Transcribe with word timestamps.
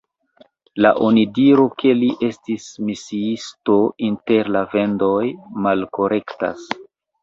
La 0.85 0.91
onidiro 1.07 1.65
ke 1.83 1.91
li 1.99 2.09
estis 2.29 2.67
misiisto 2.89 3.79
inter 4.11 4.53
la 4.59 4.67
Vendoj 4.77 5.25
malkorektas. 5.71 6.71